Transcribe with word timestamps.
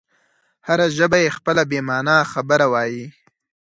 هره 0.67 0.87
ژبه 0.97 1.17
یې 1.23 1.35
خپله 1.37 1.63
بې 1.69 1.79
مانا 1.87 2.17
خبره 2.31 2.65
وایي. 2.73 3.05